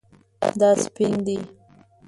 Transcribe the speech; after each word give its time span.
دا 0.59 0.69
سپین 0.83 1.13
دی 1.25 1.37